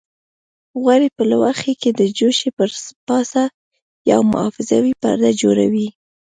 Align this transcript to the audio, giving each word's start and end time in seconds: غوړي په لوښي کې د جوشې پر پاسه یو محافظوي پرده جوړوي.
غوړي 0.81 1.09
په 1.17 1.23
لوښي 1.29 1.73
کې 1.81 1.89
د 1.99 2.01
جوشې 2.17 2.49
پر 2.57 2.69
پاسه 3.07 3.43
یو 4.11 4.19
محافظوي 4.31 4.93
پرده 5.01 5.31
جوړوي. 5.41 5.87